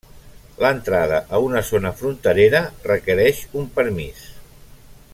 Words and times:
L'entrada 0.63 1.19
a 1.37 1.41
una 1.49 1.61
zona 1.69 1.91
fronterera 2.01 2.63
requereix 2.89 3.45
un 3.63 3.71
permís. 3.79 4.27